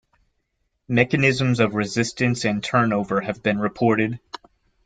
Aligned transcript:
Mechanisms 0.87 1.59
of 1.59 1.75
resistance 1.75 2.43
and 2.43 2.63
turnover 2.63 3.21
have 3.21 3.43
been 3.43 3.59
reported. 3.59 4.19